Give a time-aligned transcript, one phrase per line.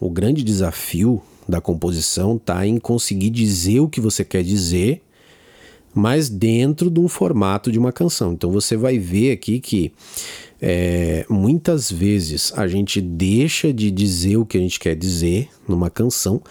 [0.00, 5.02] o grande desafio da composição está em conseguir dizer o que você quer dizer,
[5.94, 8.32] mas dentro de um formato de uma canção.
[8.32, 9.92] Então você vai ver aqui que
[10.60, 15.88] é, muitas vezes a gente deixa de dizer o que a gente quer dizer numa
[15.88, 16.42] canção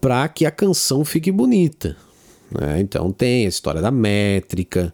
[0.00, 1.96] para que a canção fique bonita.
[2.50, 2.80] Né?
[2.80, 4.92] Então tem a história da métrica,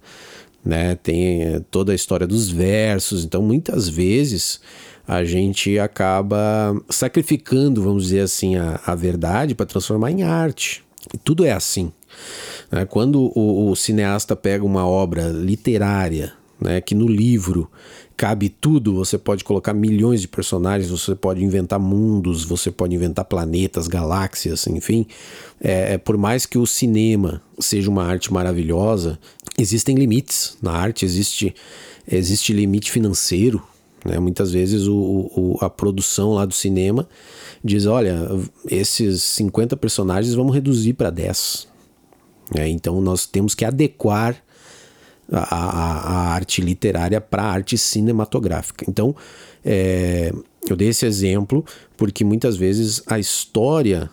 [0.68, 0.94] né?
[0.96, 3.24] tem é, toda a história dos versos.
[3.24, 4.60] Então muitas vezes
[5.06, 10.84] a gente acaba sacrificando, vamos dizer assim, a, a verdade para transformar em arte.
[11.12, 11.90] E tudo é assim.
[12.70, 12.84] Né?
[12.84, 17.70] Quando o, o, cineasta pega uma obra literária, né, que no livro
[18.14, 23.24] cabe tudo, você pode colocar milhões de personagens, você pode inventar mundos, você pode inventar
[23.24, 25.06] planetas, galáxias, enfim.
[25.60, 29.18] É, é por mais que o cinema seja uma arte maravilhosa,
[29.58, 31.54] existem limites na arte, existe,
[32.06, 33.62] existe limite financeiro,
[34.04, 34.18] né?
[34.18, 37.08] Muitas vezes o, o, a produção lá do cinema
[37.62, 38.28] diz: olha,
[38.66, 41.66] esses 50 personagens vamos reduzir para 10.
[42.54, 44.42] É, então nós temos que adequar
[45.30, 48.84] a, a, a arte literária para a arte cinematográfica.
[48.88, 49.14] Então
[49.64, 50.32] é,
[50.68, 51.64] eu dei esse exemplo
[51.96, 54.08] porque muitas vezes a história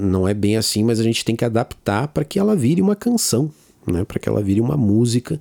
[0.00, 2.96] não é bem assim, mas a gente tem que adaptar para que ela vire uma
[2.96, 3.52] canção,
[3.86, 4.04] né?
[4.04, 5.40] para que ela vire uma música